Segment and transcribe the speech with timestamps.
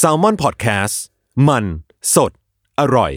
[0.00, 0.94] s a l ม o n PODCAST
[1.48, 1.64] มัน
[2.14, 2.32] สด
[2.80, 3.12] อร่อย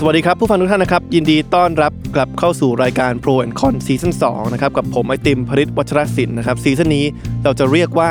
[0.00, 7.04] สวัสดีครับ ผู้ฟังทุกท่านนะครับ ยินดีต้อนรับกลับเข้าสู่รายการ Pro and Con ซีซั่น2นะครับ กับผมไอติมพริตวัชรศิลป์นะครับซีซั่นนี้
[7.44, 8.10] เราจะเรียกว่า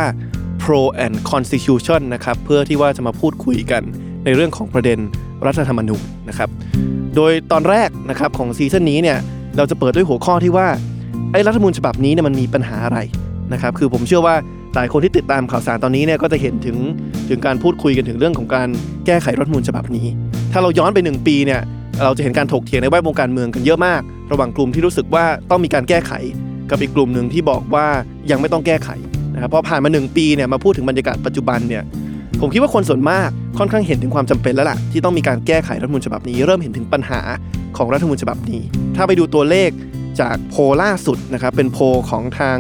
[0.64, 3.84] Pro and Constitution นะครับ เพื่อที่ว่าจะมาพูดคุยกัน
[4.26, 5.00] ในเรื่องของประเด็น
[5.46, 6.50] รัฐธรรมนูญนะครับ
[7.16, 9.18] โดยตอนแรกนะครับของซีซั่นนี้เนี่ย
[9.58, 10.68] เราจะเปิดด้วยหัวข้อที่ว่า
[11.32, 13.00] ไอ้รัฐธรรมนูญฉบับนี้เนี่ยมันมีปัญหาอะไร
[13.54, 14.36] นะครับ คือผมเชื่อว่า
[14.76, 16.78] หลายคนที่ติดตามข่าวสารตอนนี้เนี่ยก็จะเห็นถึง
[17.30, 18.68] ถึงการพูดคุยกันถึงเรื่องของการ
[19.06, 20.06] แก้ไขรัฐธรรมนูญฉบับนี้
[20.52, 21.62] ถ้าเราย้อนไป 1 ปีเนี่ย
[22.04, 26.12] เราจะเห็นการถกเถียงในแวดวงการเมืองกันเยอะมาก ระหว่างกลุ่มที่รู้สึกว่าต้องมีการแก้ไข
[26.70, 27.86] กับอีกกลุ่มหนึ่งที่บอกว่า
[28.32, 28.90] ยังไม่ต้องแก้ไข
[29.34, 31.84] นะครับพอผ่านมา 1 ปีเนี่ยมาพูดถึงบรรยากาศปัจจุบันเนี่ย
[32.42, 37.22] ผมคิดว่าคนส่วนมากค่อนข้างเห็นถึงความจำเป็นแล้วล่ะ ที่ต้องมีการแก้ไขรัฐมนูญฉบับนี้ เริ่มเห็นถึงปัญหา
[37.78, 38.62] ของรัฐมนูญฉบับนี้
[38.96, 39.70] ถ้าไปดูตัวเลข
[40.20, 42.58] จากโพลล่าสุดนะครับเป็นโพลของทาง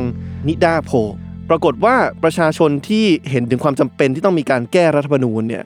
[0.47, 1.09] นิด้าโพล
[1.49, 5.63] ปรากฏว่าประชาชนที่เห็นถึงความจำเป็นที่ต้องมีการแก้รัฐธรรมนูญเนี่ย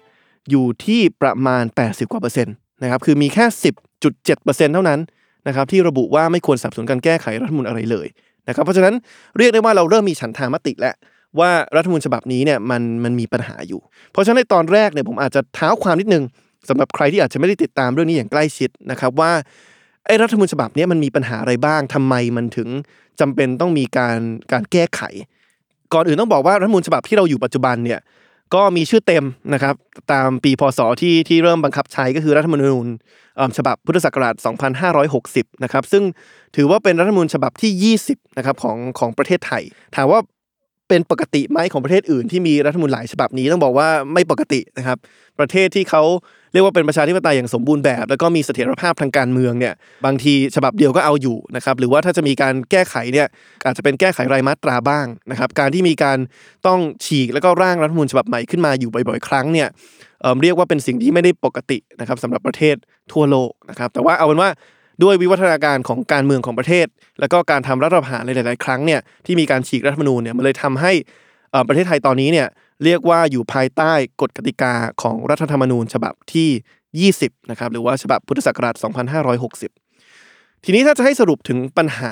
[0.49, 3.45] อยู่ที่ประมาณ 80 กว่าเปอร์เซ็นต์นะครับคือมีแค่
[4.09, 4.99] 10.7%เท่านั้น
[5.47, 8.07] นะครับที่ระบุว่าไม่ควรสับสนการแก้ไขรัฐมนูญอะไรเลย
[8.47, 8.93] นะครับเพราะฉะนั้น
[9.37, 10.95] เรียกได้ว่าเราเริ่มมีฉันทามติแล้ว
[11.39, 16.23] ว่ารัฐมนูญฉบับนี้เนี่ยมันมันมีปัญหาอยู่ เพราะฉะนั้นในตอนแรกเนี่ยผมอาจจะเท้าความนิดนึง
[16.69, 19.31] สำหรับใครที่อาจจะไม่ได้ติดตามเรื่องนี้อย่างใกล้ชิดนะครับว่า
[20.05, 22.69] ไอ้รัฐมนูญฉบับนี้มันมีปัญหาอะไรบ้างทำไมมันถึง
[23.19, 24.17] จำเป็นต้องมีการ
[24.51, 25.01] การแก้ไข
[25.93, 27.99] ก่อนอื่นต้องบอกว่ารัฐมนูญฉบับที่เราอยู่ปัจจุบันเนี่ย
[28.53, 29.75] ก็มีชื่อเต็มนะครับ
[30.11, 32.87] ตามปีพศที่ที่เริ่มบังคับใช้ก็คือรัฐธรรมนูญ
[33.57, 34.35] ฉบับพุทธศักราช
[34.99, 36.03] 2560 นะครับซึ่ง
[36.55, 39.63] ถือว่าเป็นรัฐธรรมนูญฉบับที่ 20 นะครับของของประเทศไทย
[39.95, 40.19] ถามว่า
[40.89, 44.97] เป็นปกติไหมของประเทศอื่นที่มีรัฐธรรมนูญหลายฉบับนี้ต้องบอกว่าไม่ปกตินะครับ
[45.39, 46.03] ประเทศที่เขา
[46.53, 49.73] เรียกว่าเป็นประชาธิปไตยอย่างสมบูรณ์แบบ แล้วก็มีเสถียรภาพทางการเมืองเนี่ย
[50.05, 53.27] บางทีฉบับเดียวก็เอาอยู่นะครับหรือว่าถ้าจะมีการแก้ไขเนี่ย
[53.65, 56.17] อาจจะเป็นแก้ไขรายมาตราบ้างนะครับการที่มีการ
[56.67, 59.67] ต้องฉีกแล้วก็ร่างรัฐธรรมนูญฉบับใหม่ขึ้นมาอยู่บ่อยๆ ครั้งเนี่ย
[60.21, 62.75] เเรียกว่าเป็นสิ่งที่ไม่ได้ปกตินะครับสำหรับประเทศ
[63.11, 64.49] ทั่วโลกนะครับแต่ว่าเอาเป็นว่า
[65.03, 66.87] ด้วยวิวัฒนาการของการเมืองของประเทศ
[67.19, 70.91] แล้วก็การทำรัฐประหารหลาย ๆ ครั้งเนี่ยที่มีการฉีกรัฐธรรมนูญเนี่ยมันเลยทำให้
[71.67, 72.47] ประเทศไทยตอนนี้เนี่ย
[72.83, 78.75] เรียกว่าอยู่ภายใต้กฎกติกาของรัฐธรรมนูญฉบับที่ 20 นะครับหรือว่าฉบับพุทธศักราช
[79.89, 82.11] 2560 ทีนี้ถ้าจะให้สรุปถึงปัญหา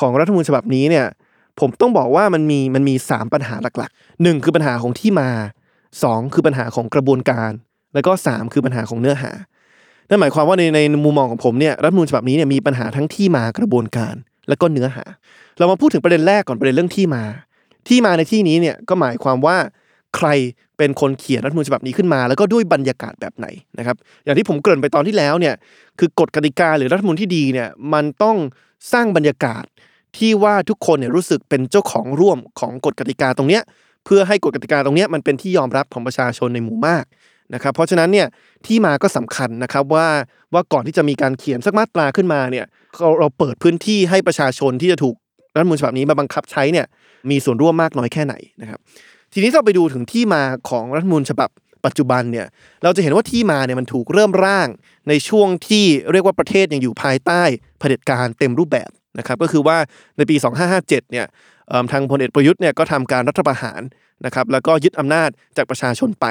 [0.00, 1.06] ของรัฐธรรมนูญฉบับนี้เนี่ย
[1.60, 5.30] ผมต้องบอกว่ามันมีมันมี 3 ปัญหาหลักๆ 1 คือปัญหาของที่มา
[5.82, 7.52] 2 คือปัญหาของกระบวนการ
[7.94, 9.30] แล้วก็ 3 คือปัญหาของเนื้อหา
[10.10, 14.14] นั่นหมายความว่าในในมุมมองของผมเนี่ยรัฐมนูญฉบับนี้เนี่ยมีปัญหาทั้งที่มากระบวนการ
[14.48, 15.04] แล้วก็เนื้อหา
[15.58, 17.24] เรามาพูดถึงประเด็นแรกก่อนประเด็นเรื่องที่มา
[17.88, 19.56] ที่มาในที่นี้เนี่ยก็หมายความว่า
[20.16, 20.28] ใคร
[20.78, 23.46] เป็นคนเขียนรัฐมนูญฉบับนี้ขึ้นมา แล้วก็ด้วยบรรยากาศแบบไหน
[23.78, 25.54] นะครับ อย่างที่ผมเกริ่นไปตอนที่แล้วเนี่ย
[25.98, 28.36] คือกฎกติกาหรือรัฐมนูญที่ดีเนี่ยมันต้อง
[28.92, 29.64] สร้างบรรยากาศ
[30.18, 33.62] ที่ว่าทุกคนเนี่ยรู้สึกเป็นเจ้าของร่วมของกฎกติกาตรงเนี้ย
[34.04, 37.04] เพื่อให้กฎกติกาตรงเนี้ยมันเป็นที่ยอมรับของประชาชนในหมู่มาก
[37.54, 38.26] นะครับเพราะฉะนั้นเนี่ย
[38.66, 40.06] ที่มาก็สำคัญนะครับว่า
[40.54, 42.66] ว่าก่อนที่จะมีการเขียนสักมาตราขึ้นมาเนี่ย
[42.98, 45.14] เราเราเปิดพื้นที่ให้ประชาชนที่จะถูก
[45.54, 46.86] รัฐมนูญฉบับนี้มาบังคับใช้เนี่ย
[47.30, 48.78] มีส่วนร่วมมากน้อยแค่ไหนนะครับ
[49.32, 51.48] ทีนี้เราไปดูถึงที่มาของรัฐมนูญฉบับ
[51.86, 52.46] ปัจจุบันเนี่ย
[52.82, 54.68] เราจะเห็นว่าที่มาเนี่ยมันถูกเริ่มร่าง
[55.08, 57.42] ในช่วงที่เรียกว่าประเทศยังอยู่ภายใต้
[57.78, 59.76] เผด็จการเต็มรูปแบบนะครับก็คือว่า
[60.16, 60.36] ในปี
[60.74, 61.26] 2557เนี่ย
[61.92, 63.80] ทางพลเอกประยุทธ์เนี่ยก็ทำการรัฐประหาร
[64.26, 66.26] นะครับแล้วก็ยึดอำนาจจากประชาชนไป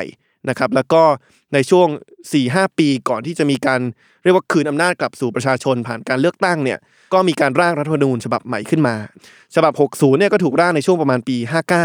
[0.49, 1.03] นะครับแล้วก็
[1.53, 1.87] ในช่วง
[2.33, 3.81] 4-5 ปีก่อนที่จะมีการ
[4.23, 6.79] เรียกว่าคืนอำนาจกลับสู่ประชาชนผ่านการเลือกตั้งเนี่ย
[7.13, 8.95] ก็มีการร่างรัฐธรรมนูญฉบับใหม่ขึ้นมา
[9.55, 11.37] ฉบับ 60เนี่ยก็ถูกร่างในช่วงประมาณปี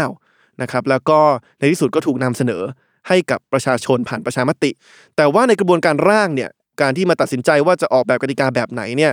[0.07, 1.19] 59นะครับแล้วก็
[1.59, 2.61] ในที่สุดก็ถูกนำเสนอ
[3.07, 4.71] ให้กับประชาชนผ่านประชามติ
[5.15, 6.49] แต่ว่าในกระบวนการร่างเนี่ย
[6.81, 9.11] การที่มาตัดสินใจว่าจะออกแบบกติกาแบบไหนเนี่ย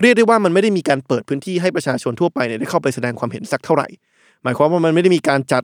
[0.00, 3.88] เรียกได้ว่ามันไม่ได้มีการเปิดพื้นที่ให้ประชาชนทั่วไปเนี่ยได้เข้าไปแสดงความเห็นสักเท่าไหร่
[4.42, 5.62] หมายความว่ามันไม่ได้มีการจัด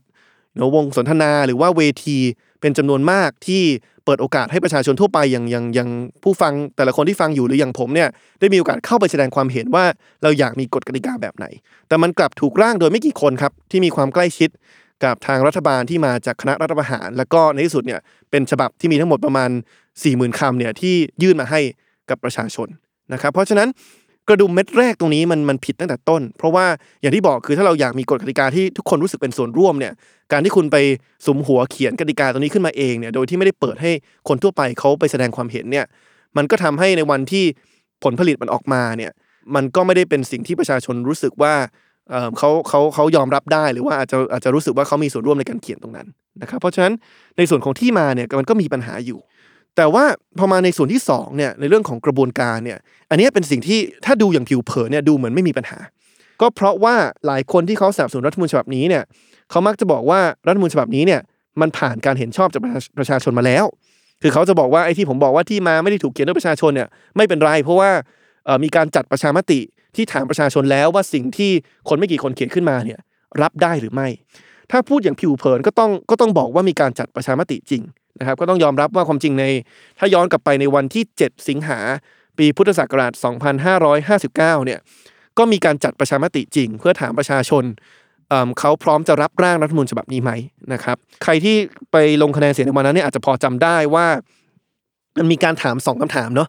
[0.74, 2.18] วงสนทนาหรือว่าเวที
[2.60, 3.62] เป็นจำนวนมากที่
[4.04, 5.88] เปิดโอกาสให้ประชาชนทั่วไปอย่างอย่างอย่าง
[6.22, 8.08] ผู้ฟังแต่ละคนที่ฟังอยู่หรืออย่างผมเนี่ย
[8.40, 9.84] ได้มีโอกาสเข้าไปแสดงความเห็นว่า
[10.22, 11.46] เราอยากมีกฎกติกาแบบไหน
[11.88, 14.50] แต่มันกลับถูกร่างโดยไม่กี่คนครับที่มีความใกล้ชิด
[15.04, 18.00] กับทางรัฐบาลที่มาจากคณะรัฐประหาร แล้วก็ในที่สุดเนี่ย
[18.30, 19.50] เป็นฉบับที่มีทั้งหมดประมาณ
[19.92, 21.60] 4 0,000คำเนี่ยที่ยื่นมาให้
[22.10, 22.68] กับประชาชน
[23.12, 23.68] นะครับ เพราะฉะนั้น
[24.30, 26.66] กระดุมเม็ดแรกตรงนี้มันมันผิดตั้งแต่ต้น เพราะว่า
[27.00, 29.92] อย่างที่บอกคือถ้าเราอยากมีกฎกติกาที่ทุกคนรู้สึกเป็นส่วนร่วมเนี่ย
[30.32, 30.76] การที่คุณไป
[31.26, 33.90] สมหัวเขียนกติกาตรงนี้ขึ้นมาเองเนี่ยโดยที่ไม่ได้เปิดให้
[34.28, 35.86] คนทั่วไปเขาไปแสดงความเห็นเนี่ย
[36.36, 37.44] มันก็ทำให้ในวันที่
[38.04, 39.12] ผลผลิตมันออกมาเนี่ย
[39.54, 41.54] มันก็ไม่ได้เป็นสิ่งที่ประชาชนรู้สึกว่า
[42.38, 46.06] เขาเขาเขายอมรับได้หรือว่าอาจจะอาจจะรู้สึกว่าเขามีส่วนร่วมในการเขียนตรงนั้น
[46.42, 46.92] นะครับเพราะฉะนั้น
[47.38, 49.18] ในส่วนของที่มาเนี่ยมันก็มีปัญหาอยู่
[49.76, 50.04] แต่ว่า
[50.38, 52.78] พอมาในส่วนที่สองเนี่ยในเรื่องของกระบวนการเนี่ย
[53.10, 55.78] อันนี้เป็นสิ่งที่ถ้าดูอย่างผิวเผินเนี่ยดูเหมือนไม่มีปัญหา
[56.40, 56.94] ก็เพราะว่า
[57.26, 59.02] หลายคนที่เขาสนับสนุนรัฐมนูญฉบับนี้เนี่ย
[59.50, 61.20] เขามักจะบอกว่ารัฐมนูญฉบับนี้เนี่ย
[61.60, 62.62] มันผ่านการเห็นชอบจาก
[62.98, 63.64] ประชาชนมาแล้ว
[64.22, 67.90] คือเขาจะบอกว่าไอ้ที่ผมบอกว่าที่มาไม่ได้ถูกเขียนด้วยประชาชนเนี่ยไม่เป็นไรเพราะว่า
[68.64, 69.60] มีการจัดประชามติ
[69.96, 71.50] ที่ถามประชาชนแล้วว่าสิ่งที่
[71.88, 72.98] คนไม่กี่คนเขียนขึ้นมาเนี่ย
[73.42, 74.08] รับได้หรือไม่
[74.70, 77.82] ถ้าพูดอย่างผิวเผินก็ต้องก็ต้องบอกว่ามีการจัดประชามติจริง
[78.20, 79.44] นะครับก็ต้องยอมรับว่าความจริงใน
[79.98, 81.78] ถ้าย้อนกลับไปในวันที่ 7 สิงหา
[82.38, 83.12] ปีพุทธศักราช
[83.68, 84.36] 2559
[84.66, 84.80] เนี่ย
[85.38, 87.64] ก็มีการจัดประชามติจริง เพื่อถามประชาชน
[88.28, 90.30] เเขาพร้อมจะรับร่างรัฐมนูญฉบับนี้ไหม
[90.72, 91.56] นะครับใครที่
[91.92, 94.06] ไปลงคะแนนเสียงในวันนั้นเนี่ยอาจจะพอจำได้ว่า
[95.18, 96.48] มันมีการถามสองคำถามเนาะ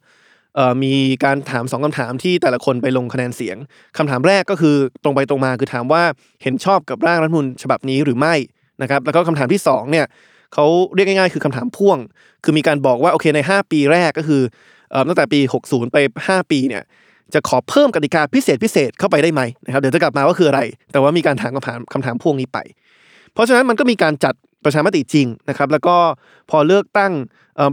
[0.83, 0.93] มี
[1.25, 3.57] การถามสองคำถามที่แต่ละคนไปลงคะแนนเสียง
[3.97, 6.03] คำถามแรกก็คือตรงไปตรงมาคือถามว่า
[6.43, 8.35] เห็นชอบกับร่างรัฐมนูญฉบับนี้หรือไม่
[8.81, 10.05] นะครับแล้วก็คำถามที่สองเนี่ย
[10.53, 10.65] เขา
[10.95, 11.97] เรียกง่ายๆ คือคำถามพ่วง
[12.43, 14.41] คือมีการบอกว่าโอเคใน 5 ปีแรกก็คือ
[15.07, 16.83] ตั้งแต่ปี 60 ไป 5 ปีเนี่ย
[17.33, 20.61] จะขอเพิ่มกติกาพิเศษพิเศษเข้าไปได้ไหมนะครับเดี๋ยวจะกลับมาว่าคืออะไร
[20.91, 22.59] แต่ว่ามีการถามคำถามคำถามพ่วงนี้ไป
[23.33, 24.33] เพราะฉะนั้นมันก็มีการจัด
[24.65, 25.95] ประชามติจริงนะครับ แล้วก็
[26.49, 27.11] พอเลือกตั้ง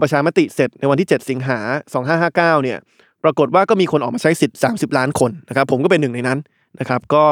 [0.03, 1.59] ประชามติเสร็จในวันที่ 7 สิงหา
[2.19, 2.79] 2559 เนี่ย
[3.25, 6.39] ปรากฏว่าก็มีคนออกมาใช้สิทธิ์ 30 ล้านคนนะครับ ผมก็เป็นหนึ่งในนั้น
[6.81, 7.25] นะครับ ก็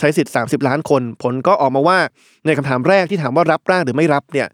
[0.00, 1.98] ใช้สิทธิ์ 30 ล้านคน ผลก็ออกมาว่า
[2.46, 4.48] ในคำถามแรกที่ถามว่ารับร่างหรือไม่รับเนี่ย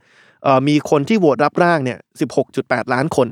[0.68, 1.98] มีคนที่โหวตรับร่างเนี่ย
[2.44, 3.28] 16.8 ล้านคน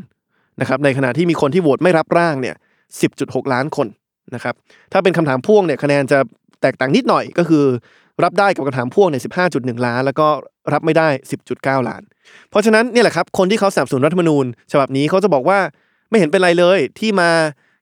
[0.61, 2.55] นะครับในขณะที่มีคนที่โหวตไม่รับร่างเนี่ย
[3.03, 3.87] 10.6 ล้านคน
[4.35, 4.55] นะครับ
[4.93, 6.19] ถ้าเป็นคำถามพ่วงเนี่ยคะแนนจะ
[6.63, 7.65] แตกต่างนิดหน่อยก็คือ
[8.25, 10.29] รับได้กับคำถามพ่วงเนี่ย15.1 ล้าน แล้วก็
[10.73, 11.09] รับไม่ได้
[11.49, 12.03] 10.9 ล้าน
[12.51, 15.59] เพราะฉะนั้นเนี่ยแหละครับคนที่เขาสนับสนุนรัฐธรรมนูญ ฉบับนี้เขาจะบอกว่า
[16.11, 17.31] ไม่เห็นเป็นไรเลยที่มา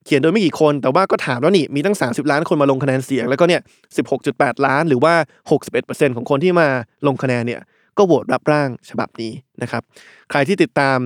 [0.07, 3.61] เขียนโดยไม่กี่คน แต่ว่าก็ถามแล้วนี่มีตั้ง 30 ล้านคนมาลงคะแนนเสียง แล้วก็เนี่ย
[4.13, 5.15] 16.8 ล้านหรือว่า
[5.65, 6.69] 61%ของคนที่มา
[7.07, 7.61] ลงคะแนนเนี่ย
[7.99, 9.33] ก็โหวตรับร่างฉบับนี้
[9.63, 9.83] นะครับ
[10.31, 10.99] ใครที่ติดตาม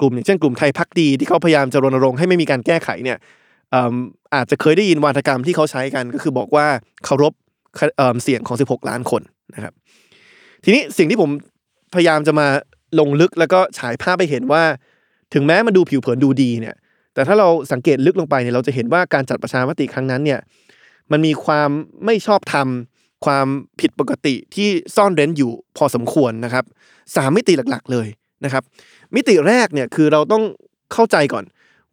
[0.00, 3.18] กลุ่มอย่างเช่นกลุ่มไทยพักดีที่เขาพยายามจะรณรงค์ให้ไม่มีการแก้ไขเนี่ย
[4.34, 6.66] อาจจะเคยได้ยินวาทกรรมที่เขาใช้กันก็คือบอกว่า
[7.04, 7.32] เคารพ
[7.96, 9.22] เอิ่มเสียงของ 16 ล้านคน
[9.54, 9.72] นะครับ
[10.64, 11.30] ทีนี้สิ่งที่ผม
[11.94, 12.46] พยายามจะมา
[13.00, 14.62] ลงลึกแล้วก็ฉายภาพไปเห็นว่า
[15.34, 16.74] ถึงแม้มันดูผิวเผินดูดีเนี่ย
[17.16, 20.40] แต่ถ้าเราสังเกตลึกลงไปเนี่ยเราจะเห็นว่าการจัดประชามติครั้งนั้นเนี่ย
[21.12, 21.70] มันมีความ
[22.04, 22.68] ไม่ชอบธรรม
[23.24, 23.46] ความ
[23.80, 26.64] ผิดปกติที่ซ่อนเร้นอยู่พอสมควรนะครับ
[27.16, 28.08] สามมิติหลักๆเลย
[28.44, 28.62] นะครับ
[29.14, 30.42] มิติแรกเนี่ยคือเราต้อง
[30.92, 31.44] เข้าใจก่อน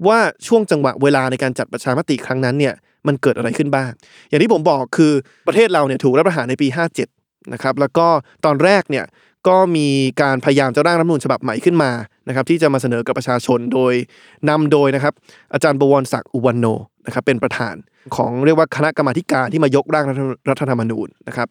[0.08, 2.74] ว่าช่วงจังหวะเวลาในการจัดประชามติครั้งนั้นเนี่ย
[3.08, 3.92] มันเกิดอะไรขึ้นบ้าง
[4.30, 5.12] อย่างที่ผมบอกคือ
[5.48, 6.68] ประเทศเราเนี่ยถูกรัฐประหารในปี
[7.10, 8.08] 57นะครับแล้วก็
[8.46, 9.06] ตอนแรกเนี่ย
[9.48, 9.88] ก็มี
[10.22, 11.92] การพยายามจะร่างรัฐมนูญฉบับใหม่ขึ้นมา
[12.28, 13.94] นะครับที่จะมาเสนอกับประชาชนโดย
[14.50, 15.14] นำโดยนะครับ
[15.54, 16.66] อาจารย์บวรศักดิ์อุวันโน
[17.06, 17.76] นะครับเป็นประธาน
[18.16, 20.06] ของเรียกว่าคณะกรรมาธิการที่มายกร่าง
[20.50, 21.48] รัฐธรรมนูญนะครับ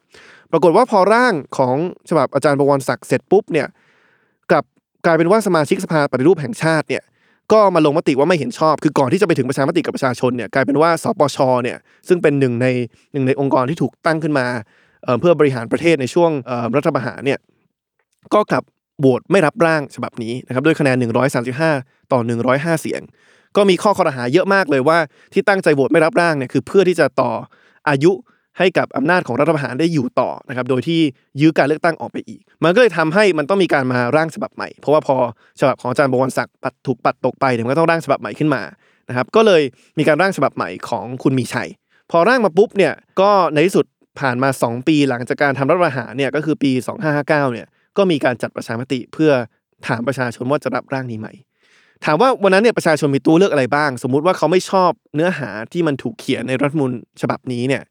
[0.53, 1.77] ปรากฏว่าพอร่างของ
[2.09, 3.67] ฉบับอาจารย์บวรศักดิ์เสร็จปุ๊บเนี่ย
[4.53, 4.65] กับ
[5.07, 7.03] กลายเป็นว่าสมาชิกสภาปฏิรูปแห่งชาติเนี่ย
[7.53, 11.79] ก็มาลงมติว่าไม่เห็นชอบ คือก่อนที่จะไปถึงประชามติกับประชาชนเนี่ยกลายเป็นว่าสปชเนี่ย
[12.09, 12.67] ซึ่งเป็นหนึ่งใน
[13.13, 14.47] หนึ่งในองค์กรที่ถูกตั้งขึ้นมา
[15.21, 16.31] เพื่อบริหารประเทศในช่วง
[16.77, 17.39] รัฐประหารเนี่ย
[18.35, 18.63] ก็กลับ
[19.01, 20.97] โหวตไม่รับร่างฉบับนี้นะครับด้วยคะแนน
[21.55, 22.21] 135 ต่อ
[22.51, 23.01] 105 เสียง
[23.57, 24.99] ก็มีข้อคอรหาเยอะมากเลยว่า
[25.33, 27.31] ที่ตั้งใจโหวตไม่รับร่างเนี่ยคือเพื่อที่จะต่อ
[27.89, 28.13] อายุ
[28.59, 31.01] ให้กับอำนาจของรัฐประหารได้อยู่ต่อนะครับโดยที่
[31.41, 35.17] ยื้อการเลือกตั้งออกไปอีก มันก็เลยทำให้มันต้องมีการมาร่างฉบับใหม่ เพราะว่าพอ
[35.61, 38.63] ฉบับของอาจารย์บวรศักดิ์ปัดถูกปัดตกไปเนี่ยมันก็ต้องร่างฉบับใหม่ขึ้นมา
[39.09, 39.63] นะครับก็เลย
[39.99, 41.69] มีการร่างฉบับใหม่ของคุณมีชัย
[42.11, 43.87] พอร่างมาปุ๊บเนี่ยก็ในที่สุด
[44.21, 46.71] ผ่านมา 2 ปีหลังจากการทำรัฐประหารเนี่ยก็คือปี
[47.09, 49.31] 2559เนี่ย ก็มีการจัดประชามติเพื่อ
[49.87, 51.29] ถามประชาชนว่าจะรับร่างนี้ไหม
[52.05, 57.83] ถามว่าวันนั้นเนี่ยประชาชนมีตัวเลือกอะไรบ้าง สมมุติว่าเขาไม่ชอบเนื้อหาที่มันถูกเขียนในรัฐมนูญฉบับนี้เนี่ย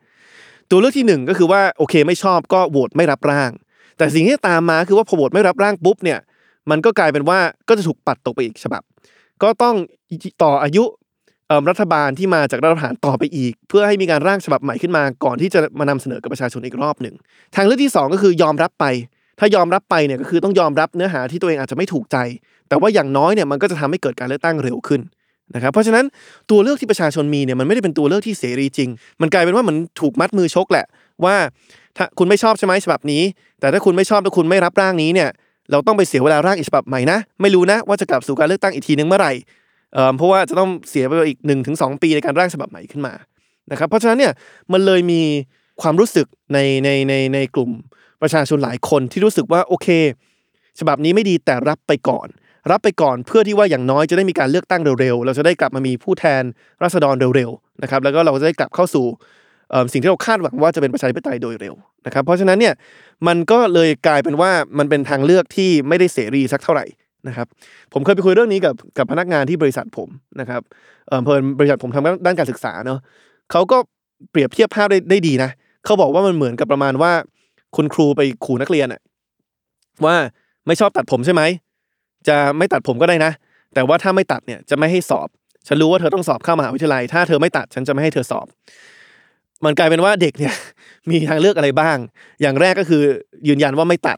[0.70, 3.52] ตัวเลือกที่หนึ่งก็คือว่าโอเคไม่ชอบก็โหวตไม่รับร่าง
[3.98, 6.20] แต่สิ่งที่ตามมาคือว่าพอโหวตไม่รับร่างปุ๊บเนี่ย
[6.70, 7.40] มันก็กลายเป็นว่า
[7.70, 8.82] ก็จะถูกปัดตกไปอีกฉบับ
[9.44, 9.76] ก็ต้อง
[10.44, 10.84] ต่ออายุ
[11.70, 17.16] รัฐบาลที่มาจากรัฐประหารต่อไปอีก เพื่อให้มีการร่างฉบับใหม่ขึ้นมาก่อนที่จะมานำเสนอกับประชาชนอีกรอบหนึ่ง
[17.56, 18.86] ทางเลือกที่สองก็คือยอมรับไป
[19.44, 22.18] ถ้ายอมรับไปเนี่ยก็คือต้องยอมรับเนื้อหาที่ตัวเองอาจจะไม่ถูกใจ
[22.70, 25.02] แต่ว่าอย่างน้อยเนี่ยมันก็จะทำให้เกิดการเลือกตั้งเร็วขึ้น
[25.56, 26.06] นะครับเพราะฉะนั้น
[26.52, 28.90] ตัวเลือกที่ประชาชนมีเนี่ยมันไม่ได้เป็นตัวเลือกที่เสรีจริง
[29.22, 30.86] มันกลายเป็นว่ามันถูกมัดมือชกแหละ
[31.26, 31.36] ว่า
[31.98, 33.24] ถ้าคุณไม่ชอบใช่ไหมฉบับนี้
[33.60, 35.30] แต่ถ้าคุณไม่ชอบแล้วคุณไม่รับร่างนี้เนี่ย
[35.72, 39.34] เราต้องไปเสียเวลาร่างอีกฉบับใหม่นะไม่รู้นะว่าจะกลับสู่การเลือกตั้งอีกทีนึงเมื่อไหร่
[39.94, 43.14] เอ่อเพราะว่าจะต้องเสียไปอีก1นถึงสปีในการร่างฉบับใหม่ขึ้นมา
[43.72, 44.34] นะครับเพราะฉะนั้นเนี่ย
[44.74, 45.22] มันเลยมี
[45.82, 47.72] ความรู้สึกในในในในกลุ่ม
[48.22, 49.88] ประชาชนหลายคนที่รู้สึกว่าโอเค
[50.80, 52.28] ฉบับนี้ไม่ดีแต่รับไปก่อน
[52.72, 56.44] รับไปก่อนเพื่อที่ว่าอย่างน้อยจะได้มีการเลือกตั้งเร็วๆ เราจะได้กลับมามีผู้แทน
[56.84, 59.06] ราษฎรเร็วๆนะครับแล้วก็เราจะได้กลับเข้าสู่
[59.94, 61.76] สิ่งที่เราคาดหวังว่าจะเป็นประชาธิปไตยโดยเร็ว
[62.06, 62.74] นะครับเพราะฉะนั้นเนี่ย
[63.28, 66.86] มันก็เลยกลายเป็นว่ามันเป็นทางเลือกที่ไม่ได้เสรีสักเท่าไหร่
[67.28, 67.48] นะครับ
[67.94, 70.10] ผมเคยไปคุยเรื่องนี้กับกับพนักงานที่บริษัทผม
[70.40, 70.62] นะครับ
[71.08, 73.00] เออเพลินบริษัทผมทำด้านการศึกษาเนาะ
[73.52, 73.78] เขาก็
[74.32, 75.50] เปรียบเทียบภาพได้ได้ดีนะ
[75.86, 77.12] เขาบอกว่ามันเหมือนกับประมาณว่า
[77.76, 79.02] คุณครูไปขู่นักเรียนอะ
[80.06, 80.16] ว่า
[80.68, 81.42] ไม่ชอบตัดผมใช่ไหม
[82.28, 83.32] จะไม่ตัดผมก็ได้นะ
[83.74, 85.28] แต่ว่าถ้าไม่ตัดเนี่ยจะไม่ให้สอบ
[85.68, 88.48] ฉันรู้ว่าเธอต้องสอบเข้ามหาวิทยาลัย ถ้าเธอไม่ตัดฉันจะไม่ให้เธอสอบ
[89.66, 90.54] มันกลายเป็นว่าเด็กเนี่ย
[91.10, 91.98] มีทางเลือกอะไรบ้าง
[92.42, 93.04] อย่างแรกก็คือ
[93.48, 94.18] ยืนยันว่าไม่ตัด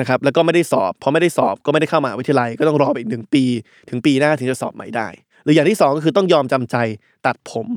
[0.00, 3.44] นะครับ แล้วก็ไม่ได้สอบ พอไม่ได้สอบก็ไม่ได้เข้ามหาวิทยาลัย ก็ต้องรอไปอีกหนึ่งปี
[3.90, 5.08] ถึงปีหน้าถึงจะสอบใหม่ได้
[5.44, 6.76] หรืออย่างที่สองก็คือต้องยอมจำใจ
[7.26, 7.68] ตัดผม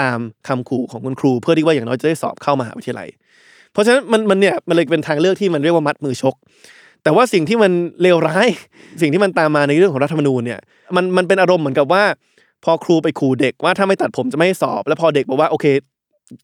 [0.00, 3.08] ตามคำขู่ของคุณครู เพื่อที่ว่าอย่างน้อยจะได้สอบเข้ามหาวิทยาลัย
[3.72, 6.34] เพราะฉะนั้นมันมันเนี่ยมันเลยเป็นทางเลือกที่มันเรียกว่ามัดมือชก
[7.02, 7.72] แต่ว่าสิ่งที่มัน
[8.02, 8.48] เลวร้าย
[9.00, 10.60] สิ่งที่มันตามมาในเรื่องของรัฐธรรมนูญเนี่ย
[10.96, 12.04] มันมันเป็นอารมณ์เหมือนกับว่า
[12.64, 15.66] พอครูไปขู่เด็กว่าถ้าไม่ตัดผมจะไม่ให้สอบ แล้วพอเด็กบอกว่าโอเค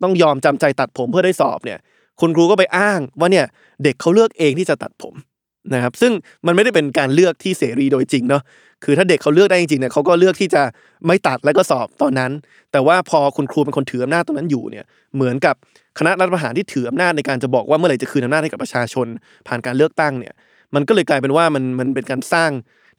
[0.03, 1.79] ต้องยอมจำใจตัดผมเพื่อได้สอบเนี่ย
[2.21, 3.47] คุณครูก็ไปอ้างว่าเนี่ย
[3.85, 5.15] เด็กเขาเลือกเองที่จะตัดผม
[5.75, 6.13] นะครับซึ่ง
[6.47, 8.43] มันไม่ได้เป็นการเลือกที่เสรีโดยจริงเนาะ
[8.85, 10.63] คือถ้าเด็กเขาเลือกได้จริงๆเนี่ยเขาก็เลือกที่จะ
[11.07, 12.31] ไม่ตัดแล้วก็สอบตอนนั้น
[12.73, 15.55] แต่ว่าพอคุณครูเป็นคนถืออำนาจตรงนั้นอยู่เนี่ยเหมือนกับ
[15.99, 19.07] คณะรัฐประหารที่ถืออำนาจในการจะบอกว่าเมื่อไหร่จะคืนอำนาจให้กับประชาชน
[19.49, 20.35] ผ่านการเลือกตั้งเนี่ย
[20.75, 22.51] มันก็เลยกลายเป็นว่ามันมันเป็นการสร้าง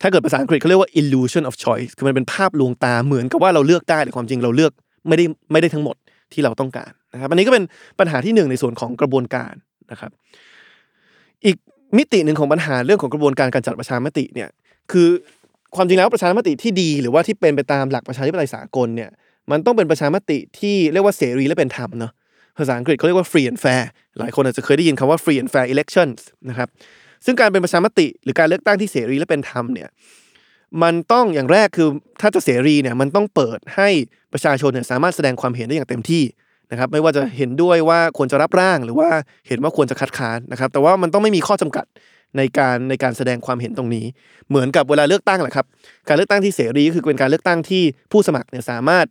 [0.02, 4.72] ถ้าเกิดภาษาอังกฤษเขาเรียกว่า illusion of choice คือมันเป็นภาพลวงตาเหมือนกับว่าเราเลือกได้แต่ความจริงเราเลือก
[5.08, 5.96] ไม่ได้ไม่ได้ทั้งหมด
[6.34, 7.64] ที่เราต้องการนะครับอันนี้ก็เป็น
[8.00, 9.54] ปัญหาที่หนึ่งในส่วนของกระบวนการ
[9.92, 10.12] นะครับ
[11.46, 11.58] อีก
[11.98, 14.50] มิติหนึ่งของปัญหาเรื่องของกระบวนการการจัดประชามติเนี่ย
[14.92, 15.08] คือ
[15.76, 19.10] ความจริงแล้วประชามติที่ดี หรือว่าที่เป็นไปตามหลักประชาธิปไตยสากลเนี่ย
[19.52, 22.12] มันต้องเป็นประชามติที่เรียกว่าเสรีและเป็นธรรมเนาะ
[22.58, 23.84] ภาษาอังกฤษเขาเรียกว่า free and fair
[24.20, 26.70] หลายคนอาจจะเคยได้ยินคำว่า free and fair elections นะครับ
[27.26, 29.90] ซึ่งการเป็นประชามติ หรือการเลือกตั้งที่เสรีและเป็นธรรมเนี่ย
[30.84, 31.88] มันต้องอย่างแรกคือ
[32.22, 33.90] ถ้าจะเสรีเนี่ยมันต้องเปิดให้
[34.34, 36.24] ประชาชนเนี่ยสามารถแสดงความเห็นได้อย่างเต็มที่
[36.72, 39.10] นะครับไม่ว่าจะเห็นด้วยว่าควรจะรับร่างหรือว่า
[39.48, 41.86] เห็นว่าควรจะคัดค้านนะครับ แต่ว่ามันต้องไม่มีข้อจำกัด
[42.38, 44.06] ในการในการแสดงความเห็นตรงนี้
[44.50, 45.66] เหมือนกับเวลาเลือกตั้งแหละครับ
[46.08, 49.06] การเลือกตั้งที่เสรีก็คือเป็นการเลือกตั้งที่ผู้สมัครเนี่ยสามารถ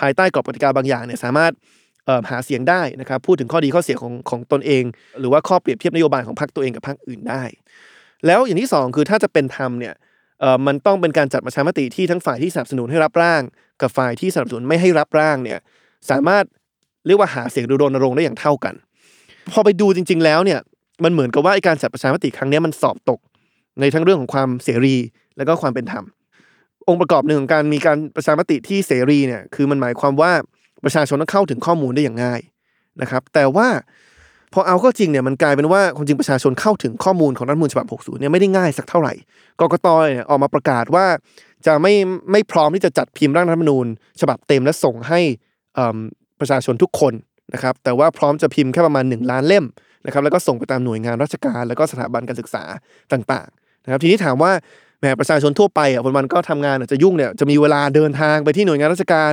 [0.00, 1.52] ภายใต้กรอบกติกาบางอย่างเนี่ยสามารถ
[2.30, 4.84] หาเสียงได้นะครับพูดถึงข้อดีข้อเสียของของตนเอง
[5.20, 7.42] หรือว่าข้อเปรียบเทียบนโยบายของพรรคตัวเองกับพรรคอื่นได้
[8.26, 9.94] แล้วอย่างที่สองคือถ้าจะเป็นธรรมเนี่ย
[10.66, 13.42] มันต้องเป็นการจัดประชามติที่ทั้งฝ่ายที่สนับสนุนให้รับร่าง
[13.82, 15.58] กับฝ่ายที่สนับสนุนไม่ให้รับร่างเนี่ย
[16.10, 16.44] สามารถ
[17.06, 18.74] เรียกว่าหาเสียงหรือรณรงค์ได้อย่างเท่ากัน
[19.52, 20.60] พอไปดูจริง ๆ แล้วเนี่ย
[21.04, 23.20] มันเหมือนกับว่าไอการจัดประชามติครั้งนี้มันสอบตก
[23.80, 24.96] ในทั้งเรื่องของความเสรี
[25.36, 26.04] และก็ความเป็นธรรม
[26.88, 30.32] องค์ประกอบหนึ่งของการมีการประชามติที่เสรีเนี่ยคือมันหมายความว่า
[30.84, 32.40] ประชาชนต้องเข้าถึงข้อมูลได้อย่างง่าย
[33.00, 33.68] นะครับ แต่ว่า
[34.52, 39.12] พอเอาเข้าจริงเนี่ยมันกลายเป็นว่าความจริงประชาชนเข้าถึงข้อมูลของรัฐมนูญฉบับ 60 เนี่ยไม่ได้ง่ายสักเท่าไหร่
[39.60, 41.06] กกตเนี่ยออกมาประกาศว่า
[41.66, 41.94] จะไม่
[42.32, 43.86] ไม่พร้อมที่จะจัดพิมพ์ร่างรัฐมนูญ
[44.20, 45.20] ฉบับเต็มและส่งให้
[45.78, 45.98] อืม
[46.40, 47.14] ประชาชนทุกคน
[47.54, 49.64] นะครับแต่ว่าพร้อมจะพิมพ์แค่ประมาณ 1 ล้านเล่ม
[50.06, 52.62] นะครับแล้วก็ส่งไปตามหน่วยงานราชการ แล้วก็สถาบันการศึกษา
[53.12, 54.52] ต่างๆนะครับทีนี้ถามว่า
[55.00, 59.32] แหมประชาชนทั่วไปอะวันก็ทำงานอาจจะยุ่งเนี่ยจะมีเวลาเดินทางไปที่หน่วยงานราชการ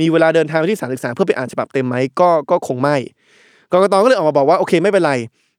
[0.00, 2.96] มีเวลาเดินทางไปที่สถานศึกษาเพื่อไปอ่านฉบับเต็มไหมก็ก็คงไม่
[3.72, 5.12] กรกตก็เลยออกมาบอกว่าโอเคไม่เป็นไร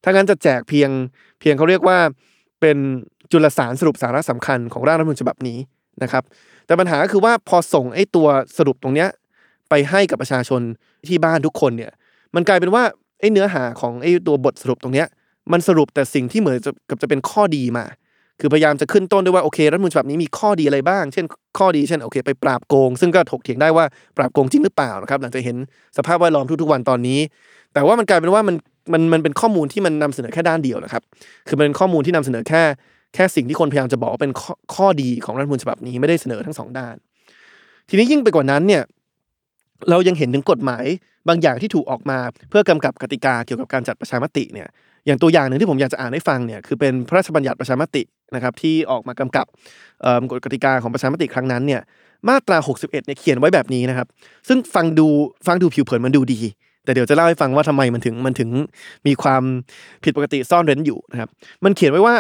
[0.03, 0.89] ถ้างั้นจะแจกเพียง
[1.39, 1.97] เพียงเขาเรียกว่า
[2.62, 2.77] เป็น
[3.31, 5.57] จุลสารสรุปสาระสำคัญของร่างรัฐมนูญฉบับนี้
[6.03, 6.23] นะครับ
[6.65, 9.09] แต่ปัญหาก็คือว่าพอส่งไอ้ตัวสรุปตรงเนี้ย
[9.74, 10.62] ไปให้กับประชาชน
[11.08, 11.92] ที่บ้านทุกคนเนี่ย
[12.36, 12.84] มันกลายเป็นว่า
[13.20, 15.08] ไอ้เนื้อหาของไอ้ตัวบทสรุปตรงเนี้ย
[15.51, 17.86] มันสรุปแต่สิ่งที่เหมือนจะกับจะเป็นข้อดีมา
[18.39, 21.25] คือพยายามจะขึ้นต้นด้วยว่าโอเครัฐมนูญฉบับนี้มีข้อดีอะไรบ้าง เช่น
[21.58, 23.86] ข้อดีเช่นโอเค ไปปราบโกง ซึ่งก็ถกเถียงได้ว่า
[24.18, 25.58] ปราบโกงจริงหรือเปล่านะครับ หลังจากเห็น
[25.98, 27.20] สภาพแวดล้อมทุกๆวันตอนนี้
[27.74, 28.56] แต่ว่ามันกลายเป็นว่ามัน
[28.94, 31.03] มันมันเป็นข้อมูลที่มันนำเสนอแค่ด้านเดียวนะครับ
[31.48, 32.62] คือมันเป็นข้อมูลที่นำเสนอแค่
[33.13, 36.96] แค่สิ่งที่คนพยายามจะบอกว่าเป็นข้อข้อดีของรัฐมนูญฉบับนี้ไม่ได้เสนอทั้งสองด้าน
[37.89, 38.84] ทีนี้ยิ่งไปกว่านั้นเนี่ย
[39.89, 40.86] เรายังเห็นถึงกฎหมาย
[41.27, 44.68] บางอย่างที่ถูกออกมาเพื่อกำกับกติกาเกี่ยวกับการจัดประชามติเนี่ย
[45.06, 48.03] อย่างตัวอย่างหนึ่งที่ผมอยากจะอ่านให้ฟังเนี่ยคือเป็นพระราชบัญญัติประชามติ
[48.36, 49.46] นะครับที่ออกมากำกับ
[50.32, 51.82] กฎกติกาของประชามติครั้งนั้นเนี่ย
[52.30, 54.08] มาตรา 61เนี่ยเขียนไว้แบบนี้นะครับ
[54.48, 55.08] ซึ่งฟังดู
[55.48, 56.39] ฟังดูผิวเผินมันดูดี
[56.86, 58.50] แต่เดี๋ยวจะเล่าให้ฟังว่าทำไมมันถึงมันถึง
[59.08, 59.44] มีความ
[60.03, 61.30] ผิดปกติซ่อนเร้นอยู่นะครับ
[61.63, 62.15] มันเขียนไว้ว่า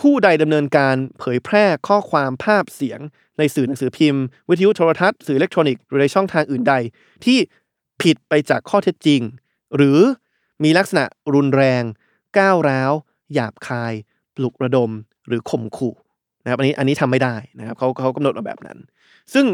[0.00, 3.00] ผู้ใดดำเนินการเผยแพร่ข้อความภาพเสียง
[3.38, 6.74] ในสื่อหนังสือพิมพ์ วิทยุโทรทัศน์สื่ออิเล็กทรอนิกส์หรือในช่องทางอื่นใด
[7.24, 7.38] ที่
[8.02, 9.20] ผิดไปจากข้อเท็จจริง
[9.76, 9.98] หรือ
[10.64, 11.82] มีลักษณะรุนแรง
[12.38, 12.92] ก้าวร้าว
[13.32, 13.92] หยาบคาย
[14.36, 14.90] ปลุกระดม
[15.28, 15.94] หรือข่มขู่
[16.42, 18.78] นะครับอันนี้อันนี้ทำไม่ได้นะครับเขาเขากำหนดมาแบบนั้น
[19.34, 19.46] ซึ่ง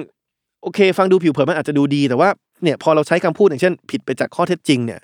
[0.62, 2.28] โอเค ฟังดูผิวเผินมันอาจจะดูดีแต่ว่า
[2.62, 5.00] เนี่ยพอเราใช้คำพูดอย่างเช่น ผิดไปจากข้อเท็จจริงเนี่ย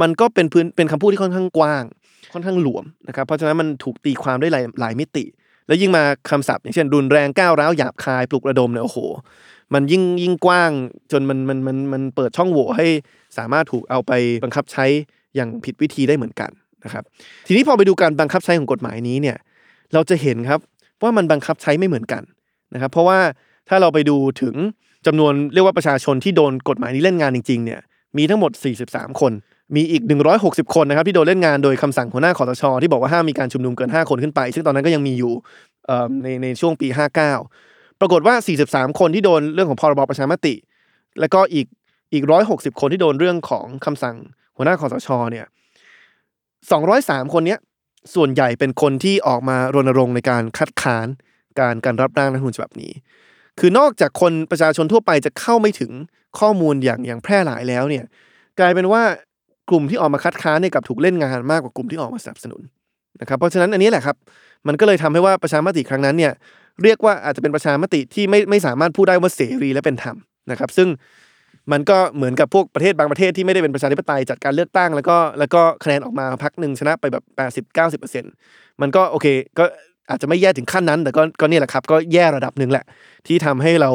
[0.00, 1.84] มันก็เป็นพื้นเป็นคำพูดที่ค่อนข้างกว้าง
[2.32, 5.24] ค่อนข้างหลวมนะครับเพราะฉะนั้นมันถูกตีความได้หลายหลายมิติ
[5.66, 8.98] แล้วยิ่งมาคำศัพท์ อย่างเช่นรุนแรงก้าวร้าวหยาบคายปลุกระดมเนี่ยโอ้โห
[9.74, 10.70] มันยิ่งยิ่งกว้าง
[11.12, 12.86] จนมันมันมันมันเปิดช่องโหว่ให้
[13.38, 14.12] สามารถถูกเอาไป
[14.44, 14.84] บังคับใช้
[15.34, 16.50] อย่างผิดวิธีได้เหมือนกัน
[16.84, 17.04] นะครับ
[17.46, 19.36] ทีนี้พอไปดูการบังคับใช้ของกฎหมายนี้เนี่ย
[19.92, 20.60] เราจะเห็นครับ
[21.02, 22.22] ว่ามันบังคับใช้ไม่เหมือนกัน
[22.74, 23.18] นะครับเพราะว่า
[23.68, 24.54] ถ้าเราไปดูถึง
[25.06, 27.80] จำนวนเรียกว่าประชาชนที่โดนกฎหมายนี้เล่นงานจริงๆเนี่ย
[28.16, 28.52] มีทั้งหมด
[28.86, 29.32] 43 คน
[29.76, 30.02] มีอีก
[30.38, 35.32] 160 คนนะครับที่โดนเล่นงานโดยคำสั่งหัวหน้าคอสชที่บอกว่าห้ามมีการชุมนุมเกิน 5 คนขึ้นไป ซึ่งตอนนั้นก็ยังมีอยู่
[36.22, 36.88] ในในช่วงปี
[37.42, 38.34] 59 ปรากฏว่า
[38.66, 40.54] 43 คนที่โดนเรื่องของพรบประชามติ
[41.20, 41.66] แล้วก็อีก
[42.12, 44.16] อีก 160 คนที่โดนเรื่องของคำสั่ง
[44.56, 45.46] หัวหน้าคอสชเนี่ย
[46.58, 47.58] 203 คนเนี้ย
[48.14, 51.06] ส่วนใหญ่เป็นคนที่ออกมารณรงค์ในการคัดค้าน
[51.60, 52.92] การการรับร่างรัฐธรรมนูญฉบับนี้
[53.60, 55.92] คือนอกจากคนประชาชนทั่วไปจะเข้าไม่ถึง
[56.38, 58.04] ข้อมูลอย่างอย่างแพร่หลายแล้วเนี่ย
[58.58, 59.02] กลายเป็นว่า
[59.70, 62.60] กลุ่มที่ออกมาคัดค้านเนี่ยกับถูกเล่นงานมากกว่ากลุ่มที่ออกมาสนับสนุน
[63.20, 64.16] นะครับ เพราะฉะนั้นอันนี้แหละครับ
[64.66, 66.32] มันก็เลยทำให้ว่าประชามติครั้งนั้นเนี่ย
[66.82, 70.16] เรียกว่าอาจจะเป็นประชามติที่ไม่ไม่สามารถพูดได้ว่าเสรีและเป็นธรรม
[70.50, 70.88] นะครับ ซึ่ง
[71.72, 78.32] มันก็เหมือนกับพวกประเทศบางประเทศที่ไม่ได้เป็นประชาธิปไตยจัดการเลือกตั้ง แล้วก็แล้วก็คะแนนออกมาพักหนึ่งชนะไปแบบ 80 90เปอร์เซ็นต์
[78.80, 79.26] มันก็โอเค
[79.58, 79.64] ก็
[80.10, 82.84] อาจจะไม่แย่ถึงขั้นนั้น แต่ก็ก็เนี่ยแหละครับ ก็แย่ระดับหนึ่งแหละ
[83.26, 83.90] ที่ทำให้เรา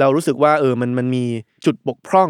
[0.00, 1.24] เรารู้สึกว่าเออมันมันมี
[1.64, 2.28] จุดบกพร่อง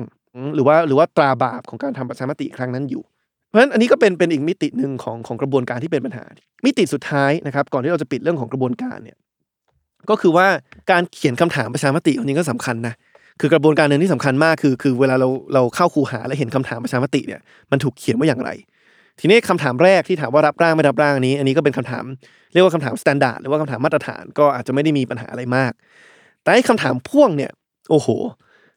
[0.55, 3.03] หรือว่าหรือว่าตราบาปของการทำประชามติครั้งนั้นอยู่
[3.49, 6.25] เพราะฉะนั้นอันนี้ก็เป็นเป็นอีกมิติหนึ่งของของกระบวนการที่เป็นปัญหา
[6.65, 9.17] มิติสุดท้ายนะครับก่อนที่เราจะปิดเรื่องของกระบวนการเนี่ย
[10.11, 10.47] ก็คือว่า
[10.91, 12.95] การเขียนคำถามประชามติอันนี้ก็สำคัญนะ
[13.41, 18.51] คือกระบวนการหนึ่งที่สำคัญมากคือคือเวลาเราเราเข้าคูหาและเห็นคำถามประชามติเนี่ยมันถูกเขียนว่าอย่างไร
[19.21, 22.05] ทีนี้คำถามแรกที่ถามว่ารับร่างไม่รับร่างนี้ อันนี้ก็เป็นคำถาม
[22.53, 25.73] เรียกว่าคำถาม standard หรือว่าคำถามมาตรฐานก็อาจจะไม่ได้มีปัญหาอะไรมาก
[26.43, 27.51] แต่ไอ้คำถามพ่วงเนี่ย
[27.91, 28.09] โอ้โห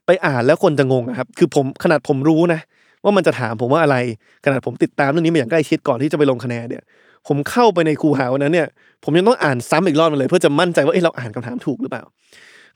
[0.07, 2.59] ไปอ่านแล้วคนจะงงอะครับ คือผมขนาดผมรู้นะ
[3.03, 3.97] ว่ามันจะถามผมว่าอะไร
[4.45, 6.83] ขนาดผมติดตามเรื่องนี้มาอย่างใกล้ชิดก่อนที่จะไปลงคะแนนเนี่ย
[7.27, 8.67] ผมเข้าไปในคูหาวันนั้นเนี่ย
[9.03, 12.03] ผมยังต้องอ่านซ้ำอีกรอบนึงเลย เพื่อจะมั่นใจว่าเอ้เราอ่านคำถามถูกหรือเปล่า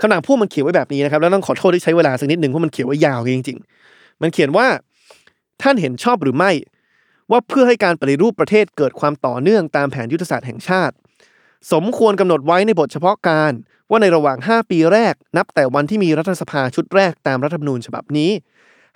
[0.02, 4.68] คำถามพ่วงมันเขียนไว้แบบนี้นะครับ แล้วต้องขอโทษที่ใช้เวลาสักนิดหนึ่งเพราะมันเขียนไว้ยาวจริงๆ มันเขียนว่า
[5.62, 6.52] ท่านเห็นชอบหรือไม่
[7.32, 10.96] ว่าเพื่อให้การปฏิรูปประเทศเกิดความต่อเนื่องตามแผนยุทธศาสตร์แห่งชาติ
[11.74, 13.54] สมควรกำหนดไว้ในบทเฉพาะการ
[13.92, 18.32] ว่าในระหว่าง 5 ปีแรกนับแต่วันที่มีรัฐสภาชุดแรกตามรัฐธรรมนูญฉบับนี้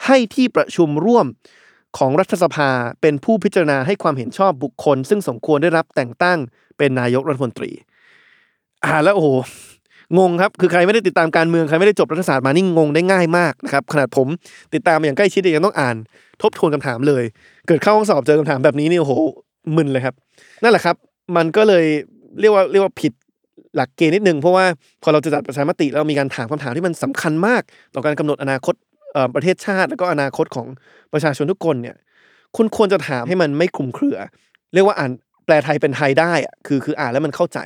[0.06, 1.26] ให้ที่ประชุมร่วม
[1.98, 2.70] ของรัฐสภา
[3.02, 6.40] เป็นผู้พิจารณาให้ความเห็นชอบบุคคล ซึ่งสมควรได้รับแต่งตั้ง
[6.78, 7.72] เป็นนายกรัฐมนตรี
[8.86, 9.30] อ่าแล้วโอ้โห
[10.18, 14.28] งงครับ คือใครไม่ได้ติดตามการเมืองใครไม่ได้จบรัฐศาสตร์มานี่งงได้ง่ายมากนะครับขนาดผม
[14.74, 15.96] ติดตามอย่างใกล้ชิดยังต้องอ่าน
[16.42, 17.24] ทบทวนคำถามเลย
[17.68, 19.14] เกิดเข้าห้องสอบเจอคำถามแบบนี้นี่โอ้โห
[19.76, 20.16] มึนเลยครับ
[20.64, 20.96] นั่นแหละครับ
[21.36, 21.86] มันก็เลย
[22.40, 23.14] เรียกว่าเรียกว่าผิด
[23.76, 24.66] หลักเกณฑ์นิดนึงเพราะว่า
[25.04, 27.62] พอเราจะจัดประชามติเรามีการถามคำถามที่มันสำคัญมาก
[27.94, 28.74] ต่อการกำหนดอนาคต
[29.36, 30.68] ประเทศชาติ แล้วก็อนาคตของ
[31.14, 31.96] ประชาชนทุกคนเนี่ย
[32.56, 34.18] คุณควรจะถามให้มันไม่คลุมเครือ
[34.74, 35.12] เรียกว่าอ่าน
[35.46, 37.60] แปลไทยเป็นไทยได้อะคือคืออ่านแล้วมันเข้าใจ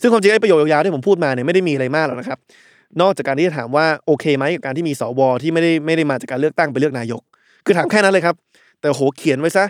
[0.00, 2.38] ซึ่งความจริงไอ้ประโยคยาวๆที่ผมพูดมาเนี่ยไม่ได้มีอะไรมากหรอกนะครับ
[3.00, 7.22] นอกจากการที่จะถามว่าโอเคไหมกับการที่มีสวที่ไม่ได้ไม่ได้มาจากการเลือกตั้งไปเลือกนายก
[7.64, 8.34] คือถามแค่นั้นเลยครับ
[8.80, 9.64] แต่โหเขียนไว้ซะ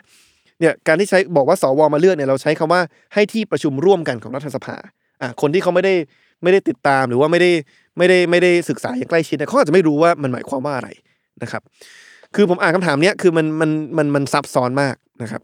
[0.60, 2.80] เนี่ยการที่ใช้บอกว่าสวมาเลือกเนี่ยเราใช้คำว่า
[3.14, 4.76] ให้ที่ประชุมร่วมกันของรัฐสภา
[5.20, 5.94] อะคนที่เขาไม่ได้
[6.42, 7.50] ไม่ได้ติดตามหรือว่าไม่ได้
[7.98, 10.88] ไม่ได้ไม่ได้ศึกษาอย่างใกล้ชิดเนี่ยเขาอาจจะไม่รู้ว่ามันหมายความว่าอะไร
[11.42, 11.62] นะครับ
[12.35, 15.42] คือผมอ่านคำถามเนี้ยคือมันมันมันมันซับซ้อนมากนะครับ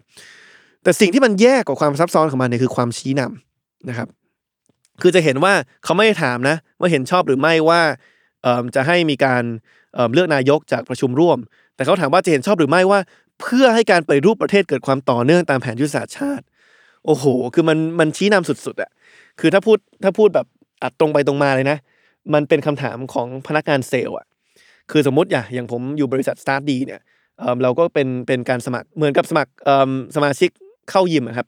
[0.82, 4.08] แต่สิ่งที่มันแย่กว่าความซับซ้อนของมันเนี่ยคือความชี้นำนะครับ
[5.02, 5.52] คือจะเห็นว่า
[5.84, 7.80] เขาไม่ได้ถามนะ ว่าเห็นชอบหรือไม่ว่า
[8.42, 9.42] เอ่อจะให้มีการ
[10.12, 11.38] เลือกนายกจากประชุมร่วม
[11.76, 13.00] แต่เขาถามว่าจะเห็นชอบหรือไม่ว่า
[13.40, 16.44] เพื่อให้การปฏิรูปประเทศเกิดความต่อเนื่องตามแผนยุทธศาสตร์ชาติ
[17.06, 18.90] โอ้โห คือมันมันชี้นำสุดๆอะ
[19.40, 20.46] คือถ้าพูดถ้าพูดแบบ
[20.82, 21.78] อัดตรงไปตรงมาเลยนะ
[22.34, 24.26] มันเป็นคำถามของพนักงานเซลล์อะ
[24.90, 27.00] คือสมมติอย่างอย่างผมอยู่บริษัทสตาร์ทดีเนี่ย
[27.38, 29.50] เเราก็เป็นเป็นการสมัครเหมือนกับสมัคร
[30.16, 30.50] สมาชิก
[30.90, 31.46] เข้ายิมอะครับ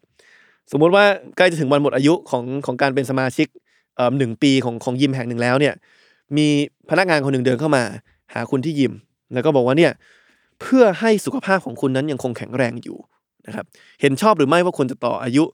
[0.72, 1.04] สมมุติว่า
[1.36, 3.46] ใกล้จะถึงวันหมดอายุของของการเป็นสมาชิก
[4.18, 5.74] หนึ่งปีของของยิมแห่งหนึ่งแล้วเนี่ย
[6.36, 6.46] มี
[6.90, 7.82] พนักงานคนหนึ่งเดินเข้ามา
[8.34, 8.92] หาคุณที่ยิม
[9.34, 9.92] แล้วก็บอกว่าเนี่ย
[10.60, 12.98] เพื่อให้สุขภาพของคุณนั้นยังคงแข็งแรงอยู่
[13.46, 13.66] นะครับ
[14.00, 15.44] เห็นชอบหรือไม่ว่าควรจะต่ออายุ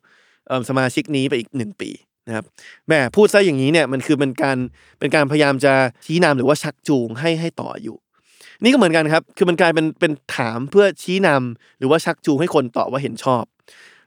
[0.68, 1.90] สมาชิกนี้ไปอีกหนึ่งปี
[2.26, 2.44] นะครับ
[2.86, 4.58] แหม่พูดซะอย่างนี้เนี่ยมันคือเป็นการ
[4.98, 5.72] เป็นการพยายามจะ
[6.04, 7.94] ชี้นำหรือว่าชักจูงให้ให้ต่ออายุ
[8.62, 13.44] นี่ก็เหมือนกันครับ คือมันกลายเป็นเป็นถามเพื่อชี้นำหรือว่าชักจูงให้คนตอบว่าเห็นชอบ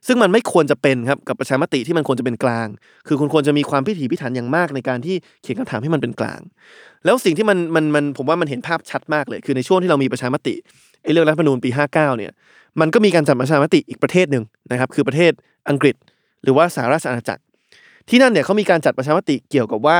[0.08, 2.68] ซึ่งมันไม่ควรจะเป็นครับกับประชามติที่มันควรจะเป็นกลาง
[3.08, 6.42] คือคุณควรจะมีความพิถีพิถันอย่างมากในการที่เขียนคำถามให้มันเป็นกลาง
[7.06, 10.56] แล้วสิ่งที่มันมันมันผมว่ามันเห็นภาพชัดมากเลย คือในช่วงที่เรามีประชามติ
[11.04, 12.32] ไอ้เรื่องรัฐธรรมนูญปี 59เนี่ย
[12.80, 15.32] มันก็มีการจัดประชามติอีกประเทศหนึ่งนะครับคือประเทศ
[15.70, 15.96] อังกฤษ
[16.44, 17.42] หรือว่าสหราชอาณาจักร
[18.10, 19.98] ที่นั่นเนี่ยเขามีการจัดประชามติเกี่ยวกับว่า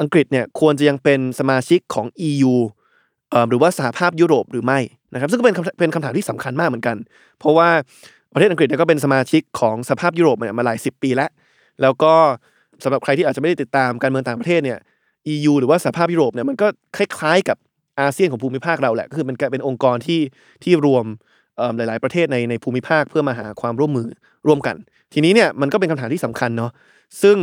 [0.00, 2.54] อังกฤษเนี่ยควรจะยังเป็นสมาชิกของ EU
[3.30, 4.78] เอ่อหรือว่าสหภาพยุโรปหรือไม่
[5.12, 6.96] นะครับซึ่งก็เป็นเป็นคำถามที่สำคัญมากเหมือนกัน
[7.38, 7.68] เพราะว่า
[8.34, 11.30] ประเทศอังกฤษเนี่ยก็เป็นสมาชิกของสหภาพยุโรปมาหลายสิบปีแล้ว
[11.82, 12.14] แล้วก็
[12.84, 14.78] สำหรับใครที่อาจจะไม่ได้ติดตามการเมืองต่างประเทศเนี่ย
[15.32, 16.66] EU หรือว่าสหภาพยุโรปเนี่ยมันก็
[16.96, 17.56] คล้ายๆกับ
[18.00, 20.20] อาเซียนของภูมิภาคเราแหละก็คือมันเป็นองค์กรที่
[20.64, 21.04] ที่รวม
[21.76, 24.06] หลาย ๆ ประเทศในในภูมิภาคเพื่อมาหาความร่วมมือ
[24.46, 24.76] ร่วมกัน
[25.12, 26.70] ทีนี้เนี่ยมันก็เป็นคำถามที่สำคัญเนาะ
[27.22, 27.36] ซึ่ง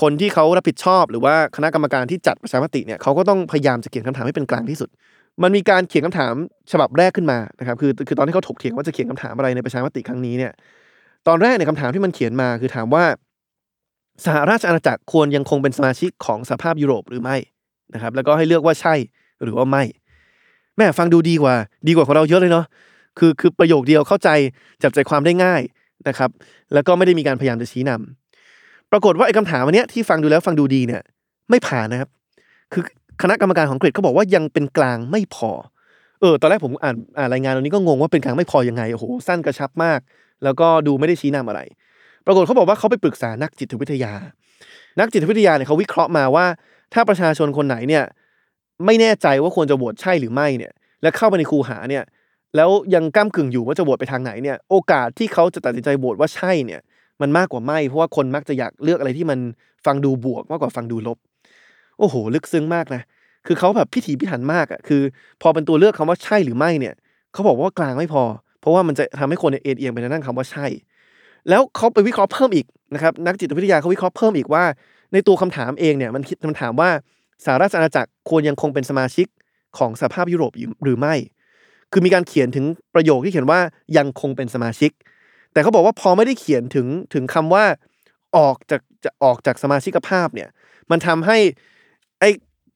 [0.00, 4.88] คนที่เขารับผิดชอบ หรือว่าคณะกรรมการที่จัดประชามติเนี่ยเขาก็ต้องพยายามจะเขียนคำถามให้เป็นกลางที่สุด
[5.42, 6.34] มันมีการเขียนคำถาม
[6.72, 10.52] ฉบับแรกขึ้นมานะครับคือคือตอนที่เขาถกเถียงว่าจะเขียนคำถามอะไรในประชามติครั้งนี้เนี่ย
[11.28, 13.04] ตอนแรกในยคำถามที่มันเขียนมาคือถามว่า
[14.24, 17.36] สหราชอาณาจักรควรยังคงเป็นสมาชิกของสหภาพยุโรปหรือไม่
[17.94, 18.94] นะครับแล้วก็ให้เลือกว่าใช่
[19.42, 19.82] หรือว่าไม่
[20.76, 21.54] แม่ฟังดูดีกว่า
[21.88, 22.64] ดีกว่าของเราเยอะเลยเนาะ
[23.18, 24.28] คือคือประโยคเดียวเข้าใจ
[24.82, 25.62] จับใจความได้ง่าย
[26.08, 26.30] นะครับ
[26.74, 31.02] แล้วก็ไม่ได้มีการพยายามจะชี้นำปรากฏว่าไอ้คำถามอันเนี้ยที่ฟังดูแล้วฟังดูดีเนี่ย
[31.50, 32.08] ไม่ผ่านนะครับ
[32.72, 32.82] คือ
[33.22, 35.50] คณะกรรมการของอังกฤษเขาบอกว่ายังเป็นกลางไม่พอ
[36.20, 40.00] เออ ตอนแรกผมอ่านอ่านรายงานตรงนี้ก็งงว่าเป็นกลางไม่พอยังไงโอ้โหสั้นกระชับมาก
[40.44, 41.60] แล้วก็ดูไม่ได้ชี้นำอะไร
[42.26, 44.12] ปรากฏเขาบอกว่าเขาไปปรึกษานักจิตวิทยา
[45.00, 46.46] นักจิตวิทยาเนี่ยเขาวิเคราะห์มาว่า
[46.94, 48.04] ถ้าประชาชนคนไหนเนี่ย
[48.86, 52.04] ไม่แน่ใจว่าควรจะโหวตใช่หรือไม่เนี่ย และเข้าไปในคูหาเนี่ย
[52.56, 56.80] แล้วยังก้ามกึ่งอยู่ว่าจะโหวตไปทางไหนเนี่ยโอกาสที่เขาจะตัดสินใจโหวตว่าใช่เนี่ย
[57.20, 59.38] มันมากกว่าไม่เพราะว่าคนมักจะอยากเลือกอะไรที่มัน
[59.86, 61.18] ฟังดูบวกมากกว่าฟังดูลบ
[61.98, 63.02] โอ้โห ลึกซึ้งมากนะ
[63.46, 65.02] คือเขาแบบพิถีพิถันมากอะคือ
[65.42, 66.94] พอเป็นตัวเลือกคำว่าใช่หรือไม่เนี่ย
[67.32, 68.22] เขาบอกว่ากลางไม่พอ
[68.60, 70.66] เพราะว่ามันจะทำให้คนเอ็นเอียงไปทางด้านคำว่าใช่
[71.48, 74.64] แล้วเขาไปวิเคราะห์เพิ่มอีกนะครับนักจิตวิทยาเขาวิเคราะห์เพิ่มอีกว่า
[75.12, 76.90] ในตัวคำถามเองเนี่ยมันคิดมันถามว่า
[77.44, 79.26] สหราชอาณาจักรควรยังคงเป็นสมาชิก
[79.78, 81.14] ของสหภาพยุโรปอยู่หรือไม่
[81.92, 83.60] คือมีการเขียนถึงประโยคที่เขียนว่า
[83.96, 84.90] ยังคงเป็นสมาชิก
[85.52, 87.64] แต่เขาบอกว่าพอไม่ได้เขียนถึงถึงคำว่า
[88.36, 90.48] ออกจากจะออกจากสมาชิกภาพเนี่ย
[90.90, 91.38] มันทำให้
[92.20, 92.30] ไอ้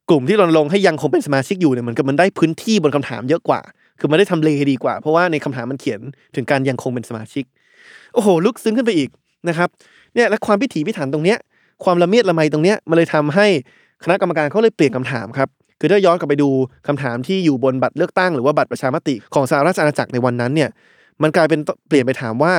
[0.08, 3.60] กลุ่มที่รณรงค์ให้ยังคงเป็นสมาชิกอยู่เนี่ยเหมือนกับมันได้พื้นที่บนคำถามเยอะกว่า
[3.98, 6.00] คือมันได้ทำเลดีกว่า เพราะว่าในคำถามมันเขียน
[6.34, 7.44] ถึงการยังคงเป็นสมาชิก
[8.14, 9.10] โอ้โห ลึกซึ้งขึ้นไปอีก
[9.48, 9.68] นะครับ
[10.14, 11.38] เนี่ยและความพิถีพิถันตรงเนี้ย
[11.84, 13.46] ความละเมียดละไมตรงเนี้ยมันเลยทำให้
[14.04, 15.48] คณะกรรมการเขาเลยเปลี่ยนคำถามครับ
[15.82, 16.50] คือถ้าย้อนกลับไปดู
[16.86, 20.70] คำถามที่อยู่บนบัตรเลือกตั้งหรือว่าบัตรประชามติของสหราชอาณาจักรในวันนั้นเนี่ย
[21.22, 22.54] มันกลายเป็นเปลี่ยนไปถามว่า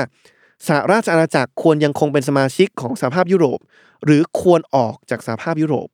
[0.67, 3.59] สหราชอาณาจักรควรยังคงเป็นสมาชิกของสหภาพยุโรป
[4.05, 5.87] หรือควรออกจากสหภาพยุโรป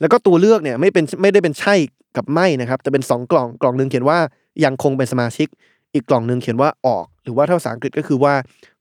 [0.00, 1.74] แล้วก็ตัวเลือกเนี่ยไม่เป็นไม่ได้เป็นใช่
[2.16, 4.18] กับไม่นะครับแต่เป็นสองกล่องกล่องหนึ่งเขียนว่า
[4.64, 5.48] ยังคงเป็นสมาชิก
[5.94, 8.34] อีกกล่องหนึ่งเขียนว่าออก หรือว่าถ้าภาษาอังกฤษก็คือว่า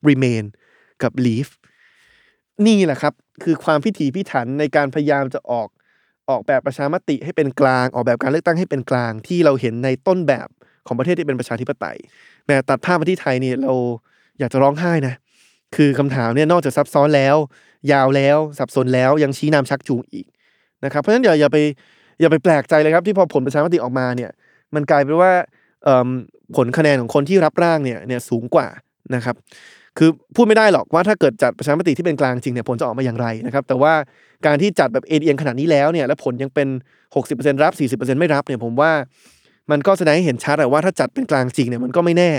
[0.08, 0.44] remain
[1.04, 1.52] กับ leave
[2.66, 5.68] นี่แหละครับ คือความพิถีพิถันในการพยายามจะออก
[6.30, 10.48] ออกแบบประชามติให้เป็นกลาง ออกแบบการเลือกตั้งให้เป็นกลางที่เราเห็นในต้นแบบ
[10.88, 11.98] ของประเทศที่เป็นประชาธิปไตย
[12.46, 13.74] แม้ตัดภาพมาที่ไทยเนี่ยเรา
[14.40, 15.16] อยากจะร้องไห้นะ
[15.76, 17.36] คือคำถามเนี่ยนอกจากซับซ้อนแล้ว
[17.92, 20.26] ยาวแล้วสับสนแล้วยังชี้นำชักจูงอีก
[20.86, 21.58] นะครับเพราะฉะนั้นอย่าอย่าไป
[22.20, 24.32] อย่าไปแปลกใจเลยครับที่พอผลประชามติออกมาเนี่ย
[24.76, 25.32] มันกลายเป็นว่า
[26.56, 28.68] ผลคะแนนของคนที่รับร่างเนี่ยเนี่ยสูงกว่า
[29.16, 29.36] นะครับ
[29.98, 33.94] คือพูดไม่ได้หรอกว่าถ้าเกิดจัดประชามติที่เป็นกลางจริงเนี่ยผลจะออกมาอย่างไรนะครับแต่ว่า
[34.46, 36.68] การที่จัดแบบเอียงขนาดนี้แล้วเนี่ยและผลยังเป็น
[37.16, 38.92] 60%รับ 40%ไม่รับเนี่ยผมว่า
[39.72, 42.32] มันก็แสดงให้เห็นชัดอะว่าถ้าจัดเป็นกลางจริงเนี่ยมันก็ไม่แน่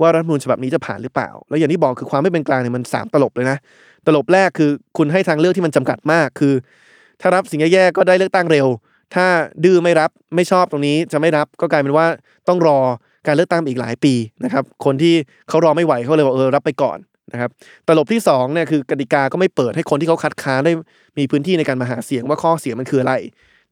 [0.00, 3.58] ว่ารัฐมนูญฉบับนี้จะผ่านหรือเปล่า แล้วอย่างที่บอกคือความไม่เป็นกลางเนี่ยมันสามตลบเลยนะ
[4.06, 6.54] ตลบแรกคือคุณให้ทางเลือกที่มันจำกัดมากคือ
[7.20, 8.66] ถ้ารับสิ่งแย่ๆก็ได้เลือกตั้งเร็ว
[9.14, 9.26] ถ้า
[9.64, 12.06] ดื้อไม่รับไม่ชอบตรงนี้จะไม่รับก็กลายเป็นว่า
[12.48, 12.78] ต้องรอ
[13.26, 15.14] การเลือกตั้งอีกหลายปีนะครับคนที่
[15.48, 16.98] เขารอไม่ไหวเขาเลยบอกเออรับไปก่อน
[17.32, 17.50] นะครับ
[17.86, 20.72] ตลบที่2เนี่ยคือกติกาก็ไม่เปิดให้คนที่เขาคัดค้านได้
[21.18, 23.14] มีพื้นที่ในการมาหาเสียงว่าข้อเสียมันคืออะไร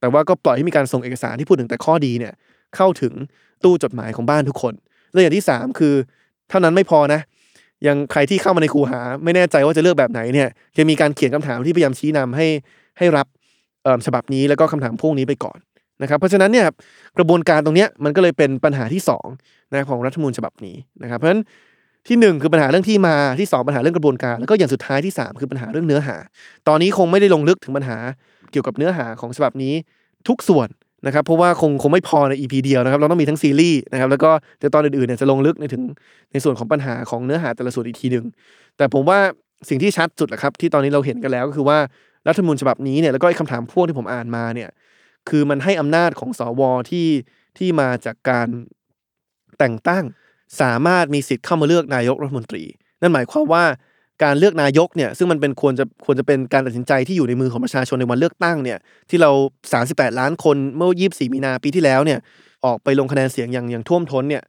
[0.00, 2.32] แต่ว่าก็ปล่อยให้มีการส่งเอกสารที่พูดถึงแต่ข้อดีเนี่ย
[2.76, 3.12] เข้าถึง
[3.64, 4.74] ตู้จดหมายของบ้านทุกคน
[5.12, 5.94] และอย่างที่ 3 คือ
[6.50, 7.20] เท่านั้นไม่พอนะ
[7.86, 12.46] ยังใครที่เข้ามาในคูหา ไม่แน่ใจว่าจะเลือกแบบไหนเนี่ยจะมีการเขียนคำถามที่พยายามชี้นำให้
[12.98, 13.26] ให้รับ
[14.06, 15.58] ฉบับนี้แล้วก็คำถามพวกนี้ไปก่อน
[16.02, 16.66] นะครับเพราะฉะนั้นเนี่ย
[17.18, 19.02] กระบวนการตรงนี้มันก็เลยเป็นปัญหาที่
[19.36, 21.42] 2นะของรัฐมนูญฉบับนี้นะครับเพราะฉะนั้น
[22.08, 26.16] ที่หนึ่งคือปัญหาเรื่องที่มาที่สองปัญหาเรื่องกระบวนการแล้วก็อย่างสุดท้ายที่สามคือปัญหาเรื่องเนื้อหา
[26.68, 27.96] ตอนนี้คงไม่ได้ลงลึกถึงปัญหา
[28.52, 29.74] เกี่ยวกับเนื้อหาของฉบับนี้
[30.28, 30.68] ทุกส่วน
[31.06, 35.82] นะครับเพราะว่าคงคงไม่พอใน EP เดียวนะครับเราต้องมีทั้งซีรีส์นะครับแล้วก็เดี๋ยวตอนอื่นๆเนี่ยจะลงลึกในถึง
[36.32, 38.24] ในส่วนของปัญหาของเนื้อหาแต่ละส่วนอีกทีหนึ่ง
[38.76, 39.18] แต่ผมว่า
[39.68, 41.78] สิ่งที่ชัดสุดแหละครับที่ตอนนี้เราเห็นกันแล้วก็คือว่า
[42.28, 44.68] รัฐมนูญฉบับนี้เนี่ยแล้วก็คำถามพวกที่ผมอ่านมาเนี่ย
[45.28, 47.08] คือมันให้อำนาจของสวที่
[47.58, 48.48] ที่มาจากการ
[49.58, 50.04] แต่งตั้ง
[50.60, 52.64] สามารถมีสิทธิ์เข้ามาเลือกนายกรัฐมนตรี
[53.00, 53.64] นั่นหมายความว่า
[54.24, 58.78] การเลือกนายกเนี่ยซึ่งมันเป็นควรจะควรจะเป็นการตัดสินใจที่อยู่ในมือของประชาชนในวันเลือกตั้งเนี่ย
[59.10, 59.30] ที่เรา
[59.74, 62.18] 38 ล้านคนเมื่อ 24 มีนาปีที่แล้วเนี่ย
[62.64, 64.42] ออกไปลงคะแนนเสียงอย่างอย่างท่วมท้นเนี่ย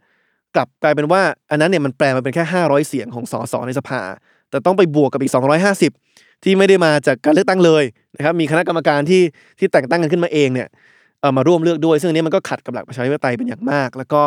[0.56, 4.02] กลับกลายเป็นว่าอันนั้นเนี่ยมันแปลมาเป็นแค่ 500 เสียงของสสในสภา
[4.50, 5.32] แต่ต้องไปบวกกับอีก
[5.88, 7.84] 250 ที่ไม่ได้มาจากการเลือกตั้งเลย
[8.16, 9.22] นะครับมีคณะกรรมการที่
[9.60, 10.68] ที่แต่งตั้งกันขึ้นมาเองเนี่ย
[11.20, 14.22] เออมาร่วมเลือกด้วย ซึ่งอันนี้มันก็ขัดกับหลักประชาธิปไตยเป็นอย่างมาก แล้วก็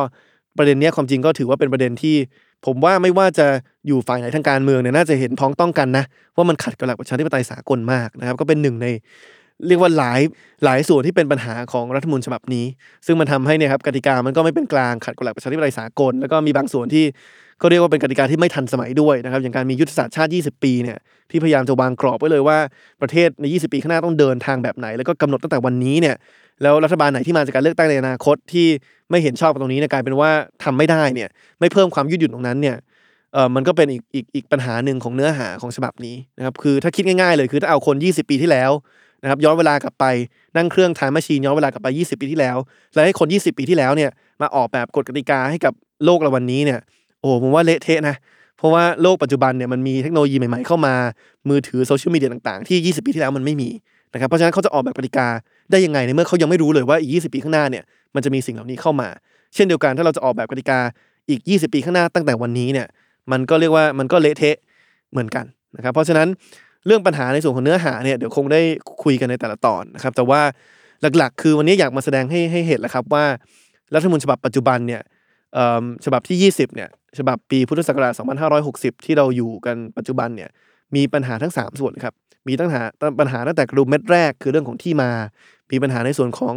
[0.59, 2.17] ประเด็นเนี้ยความจริงก็ถือว่าเป็นประเด็นที่
[2.67, 3.47] ผมว่าไม่ว่าจะ
[3.87, 6.05] อยู่ฝ่ายไหนทางการเมืองเนี่ยน่าจะเห็นพ้องต้องกันนะ
[6.37, 8.87] ว่ามันขัดกับหลักประชาธิปไตยสากลมากนะครับ ก็เป็นหนึ่งใน
[9.67, 10.21] เรียกว่าหลาย
[10.65, 12.67] หลายส่วนที่เป็นปัญหาของรัฐมนูญฉบับนี้
[13.07, 17.05] ซึ่งมันทำให้เนี่ยครับกติกามันก็ไม่เป็นกลางขัดกับหลักประชาธิปไตยสากล แล้วก็มีบางส่วนที่
[17.63, 20.99] ก็เรียกว่าเป็นกติกาที่ไม่ทันสมัยด้วยนะครับอย่างการมียุทธศาสตร์ชาติ 20 ปีเนี่ย
[21.31, 22.59] ที่พยายามจะวางกรอบไว้เลยว่า
[23.03, 26.17] ประเทศใน 20 ปีข้างหน้าต้องเดินทางแบบไหน แล้วก็กำหนดตั้งแต่วันนี้เนี่ย
[26.63, 28.67] แล้วรัฐบาลไหนที่มาจากการเลือกตั้งในอนาคตที่
[29.11, 30.31] ไม่เห็นชอบกับตรงนี้เนี่ยกลายเป็นว่า
[30.65, 31.29] ทำไม่ได้เนี่ย
[31.61, 32.77] ไม่เพิ่มความยืดหยุ่นตรงนั้นเนี่ย
[33.33, 38.71] เออมันก็เป็นอีกอีกอีกปัญหาหนึ่งของเนื้อหาของฉบับนี้นะครับคือถ้าคิดง่ายๆเลยคือถ้าเอาคน 20 ปีที่แล้ว
[39.23, 40.05] นะครับย้อนเวลากลับไป
[40.57, 42.57] นั่งเครื่องทายมาชีนย้อนเวลากลับไป 20 ปีที่แล้ว
[42.95, 44.11] แล้วให้คน 20 ปีที่แล้วเนี่ย
[44.43, 45.73] มาออกแบบกฎกติกาให้กับ
[46.05, 46.81] โลกเราวันนี้เนี่ย
[47.21, 48.17] โอ้ผมว่าเละเทะนะ
[48.59, 50.95] เพราะว่าโลกปัจจุบันเนี่ยมันมีเทคโนโลยีใหม่ๆเข้ามา
[51.49, 53.71] มือถือโซเชียลมีเดียต่างๆ ที่ 20 ปีที่แล้วมันไม่มี
[54.13, 55.29] นะครับ เพราะฉะนั้นเขาจะออกแบบกติกา
[55.71, 59.09] ได้ยังไงในเมื่อเขายังไม่รู้เลยว่าอีก 20 ปีข้างหน้าเนี่ยมันจะมีสิ่งเหล่านี้เข้ามา
[59.55, 60.79] เช่นเดียวกันถ้าเราจะออกแบบกติกา
[61.31, 62.87] อีก 20 ปีข้างหน้าตั้งแต่วันนี้เนี่ย
[63.33, 64.57] มันก็เรียกว่ามันก็เละเทะ
[65.13, 65.45] เหมือนกัน
[65.77, 66.29] นะครับ เพราะฉะนั้น
[66.87, 68.61] เรื่องปัญหาในส่วนของเนื้อหาเนี่ยเดี๋ยวคงได้
[69.03, 70.41] คุยกันในแต่ละตอนนะครับแต่ว่า
[71.19, 73.25] หลักๆ คือวันนี้อยากมาแสดงให้ให้เห็นแหละครับว่า
[73.95, 75.03] รัฐธรรมนูญฉบับปัจจุบันเนี่ย
[76.05, 76.89] ฉบับที่ 20เนี่ย
[77.19, 78.13] ฉบับปีพุทธศักราช
[78.59, 80.51] 2560 ที่เราอยู่กันปัจจุบันเนี่ย
[80.95, 82.15] มีปัญหาทั้ง 3 ส่วนครับ
[82.49, 82.83] มีตั้งหา
[83.21, 85.11] ปัญหาตั้งแต่กระดุมเม็ดแรกคือเรื่องของที่มา
[85.73, 86.55] มีปัญหาในส่วนของ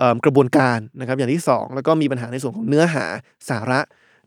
[0.00, 3.04] อกระบวนการนะครับอย่างที่ 2 แล้วก็มีปัญหาในส่วนของเนื้อหา
[3.48, 3.80] สาระ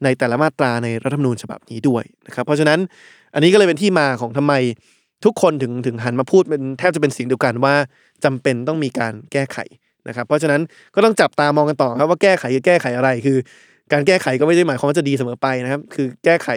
[0.04, 2.80] ในแต่ละมาตราในรัฐธรรมนูญฉบับนี้ด้วยนะครับเพราะฉะนั้น
[3.34, 4.54] อันนี้ก็เลยเป็นที่มาของทำไม
[5.26, 7.76] ทุกคนถึงถึงหันมาพูดเป็นแทบจะเป็นเสียงเดียวกันว่า
[8.24, 9.58] จำเป็นต้องมีการแก้ไข
[10.08, 10.62] นะครับเพราะฉะนั้น
[10.96, 13.38] ก็ต้องจับตามองกันต่อครับว่าแก้ไขคือแก้ไขอะไรคือ
[13.94, 16.50] การแก้ไขก็ไม่ได้หมายความว่าจะดีเสมอไปนะครับ คือแก้ไข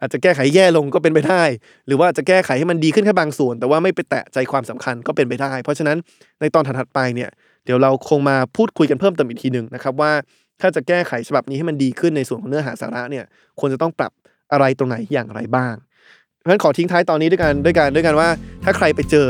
[0.00, 1.42] อาจจะแก้ไขแย่ลงก็เป็นไปได้
[1.86, 5.96] หรือว่าจะแก้ไขให้มันดีขึ้นแค่บางส่วน แต่ว่าไม่ไปแตะใจความสำคัญก็เป็นไปได้ เพราะฉะนั้น
[6.40, 7.30] ในตอนถัดไปเนี่ย
[7.64, 10.12] เดี๋ยวเราคงมาพูดคุยกันเพิ่มเติมอีกทีหนึ่งนะครับว่า
[10.60, 13.24] ถ้าจะแก้ไขฉบับนี้ให้มันดีขึ้นในส่วนของเนื้อหาสาระเนี่ย
[13.60, 14.12] ควรจะต้องปรับ
[14.52, 15.74] อะไรตรงไหนอย่างไรบ้าง
[16.38, 18.28] เพราะฉะนั้นขอทิ้งท้ายตอนนี้ด้วยกันด้วยกันด้วยกันว่า
[18.64, 19.28] ถ้าใครไปเจอ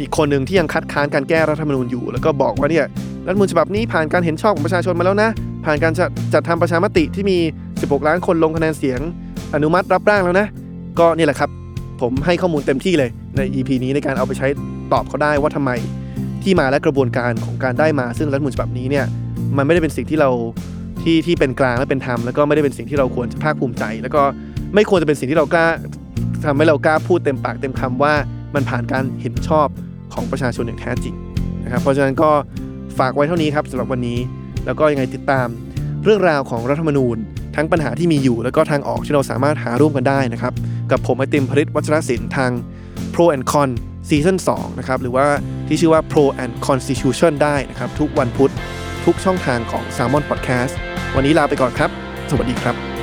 [0.00, 2.86] อีกคนหนึ่งที่ยังคัดค้านการแก้รัฐธรรมนูญอยู่ แล้วก็บอกว่าเนี่ย
[3.26, 5.30] รัฐธรรมนูญฉบับนี้ผ่านการเห็นชอบของประชาชนมาแล้วนะ
[5.64, 7.38] ผ่านการจัดจัดทำประชามติที่มี
[7.72, 9.00] 16 ล้านคนลงคะแนนเสียง
[9.54, 10.46] อนุมัติรับร่างแล้วนะ
[10.98, 11.50] ก็นี่แหละครับ
[12.00, 14.46] ผมให้ข้อมูลเต็มที่เลยใน EP นี้ในการเอาไปใช้
[14.92, 15.70] ตอบเขาได้ว่าทำไม
[16.42, 19.04] ที่มาและกระบวนการของการได้มาซึ่งรัฐธรรมนูญฉบับนี้เนี่ย
[19.56, 20.30] มันไม่ได้เป็นสิ่งที่เรา
[21.02, 24.22] ที่ที่เป็นกลางและเป็นธรรมแล้วก็ไม่ได้เป็นสิ่งที่เราควรจะภาคภูมิใจ แล้วก็
[24.74, 25.66] ไม่ควรจะเป็นสิ่งที่เรากล้า
[26.44, 28.14] ทำให้เรากล้าพูดเต็มปากเต็มคำว่า
[28.54, 29.68] มันผ่านการเห็นชอบ
[30.14, 31.14] ของประชาชนอย่างแท้จริง
[31.64, 32.30] นะครับเพราะฉะนั้นก็
[32.98, 34.18] ฝากไว้เท่านี้ครับสำหรับวันนี้
[34.66, 35.46] แล้วก็ยังไงติดตาม
[36.04, 37.16] เรื่องราวของรัฐธรรมนูญ
[37.56, 40.52] ทั้งปัญหาที่มีอยู่ แล้วก็ทางออกที่เราสามารถหาร่วมกันได้นะครับ
[40.90, 42.50] กับผมไอติมผลิตวัชรศิลป์ทาง
[43.14, 43.70] Pro and Con
[44.08, 45.26] ซีซั่น2นะครับหรือว่า
[45.68, 48.52] ที่ชื่อว่า Pro and Constitution ได้นะครับ ทุกวันพุธ
[49.04, 50.74] ทุกช่องทางของ Salmon Podcast
[51.16, 51.90] วันนี้ลาไปก่อนครับ
[52.30, 52.99] สวัสดีครับ